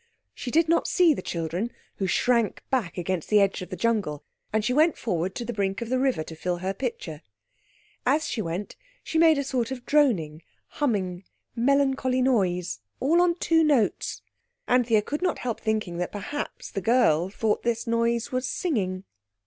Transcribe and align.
She 0.33 0.49
did 0.49 0.67
not 0.67 0.87
see 0.87 1.13
the 1.13 1.21
children, 1.21 1.69
who 1.97 2.07
shrank 2.07 2.63
back 2.71 2.97
against 2.97 3.29
the 3.29 3.39
edge 3.39 3.61
of 3.61 3.69
the 3.69 3.75
jungle, 3.75 4.23
and 4.51 4.65
she 4.65 4.73
went 4.73 4.97
forward 4.97 5.35
to 5.35 5.45
the 5.45 5.53
brink 5.53 5.79
of 5.79 5.89
the 5.89 5.99
river 5.99 6.23
to 6.23 6.35
fill 6.35 6.57
her 6.57 6.73
pitcher. 6.73 7.21
As 8.03 8.27
she 8.27 8.41
went 8.41 8.75
she 9.03 9.19
made 9.19 9.37
a 9.37 9.43
strange 9.43 9.67
sort 9.67 9.71
of 9.77 9.85
droning, 9.85 10.41
humming, 10.69 11.23
melancholy 11.55 12.23
noise 12.23 12.79
all 12.99 13.21
on 13.21 13.35
two 13.35 13.63
notes. 13.63 14.23
Anthea 14.67 15.03
could 15.03 15.21
not 15.21 15.37
help 15.37 15.59
thinking 15.61 15.97
that 15.97 16.11
perhaps 16.11 16.71
the 16.71 16.81
girl 16.81 17.29
thought 17.29 17.61
this 17.61 17.85
noise 17.85 18.31
was 18.31 18.49
singing. 18.49 19.03